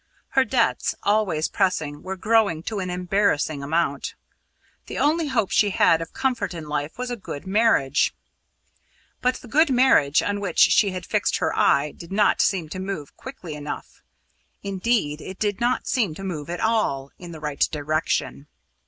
Her 0.29 0.43
debts, 0.45 0.95
always 1.03 1.47
pressing, 1.47 2.01
were 2.01 2.15
growing 2.17 2.63
to 2.63 2.79
an 2.79 2.89
embarrassing 2.89 3.61
amount. 3.61 4.15
The 4.87 4.97
only 4.97 5.27
hope 5.27 5.51
she 5.51 5.69
had 5.69 6.01
of 6.01 6.11
comfort 6.11 6.55
in 6.55 6.67
life 6.67 6.97
was 6.97 7.11
a 7.11 7.15
good 7.15 7.45
marriage; 7.45 8.11
but 9.21 9.35
the 9.35 9.47
good 9.47 9.69
marriage 9.69 10.23
on 10.23 10.39
which 10.39 10.57
she 10.57 10.89
had 10.89 11.05
fixed 11.05 11.37
her 11.37 11.55
eye 11.55 11.91
did 11.95 12.11
not 12.11 12.41
seem 12.41 12.67
to 12.69 12.79
move 12.79 13.15
quickly 13.15 13.53
enough 13.53 14.01
indeed, 14.63 15.21
it 15.21 15.37
did 15.37 15.59
not 15.61 15.85
seem 15.85 16.15
to 16.15 16.23
move 16.23 16.49
at 16.49 16.61
all 16.61 17.11
in 17.19 17.31
the 17.31 17.39
right 17.39 17.67
direction. 17.71 18.47